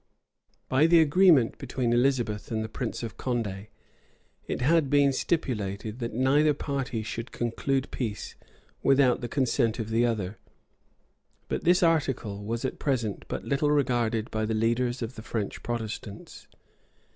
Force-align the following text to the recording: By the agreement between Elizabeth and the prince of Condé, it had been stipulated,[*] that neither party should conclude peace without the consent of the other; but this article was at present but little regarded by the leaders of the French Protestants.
By 0.67 0.87
the 0.87 0.99
agreement 0.99 1.59
between 1.59 1.93
Elizabeth 1.93 2.49
and 2.51 2.63
the 2.63 2.67
prince 2.69 3.03
of 3.03 3.17
Condé, 3.17 3.67
it 4.47 4.59
had 4.61 4.89
been 4.89 5.13
stipulated,[*] 5.13 5.99
that 5.99 6.11
neither 6.15 6.55
party 6.55 7.03
should 7.03 7.31
conclude 7.31 7.87
peace 7.91 8.33
without 8.81 9.21
the 9.21 9.27
consent 9.27 9.77
of 9.77 9.91
the 9.91 10.03
other; 10.03 10.39
but 11.49 11.65
this 11.65 11.83
article 11.83 12.43
was 12.43 12.65
at 12.65 12.79
present 12.79 13.25
but 13.27 13.45
little 13.45 13.69
regarded 13.69 14.31
by 14.31 14.43
the 14.43 14.55
leaders 14.55 15.03
of 15.03 15.13
the 15.13 15.21
French 15.21 15.61
Protestants. 15.61 16.47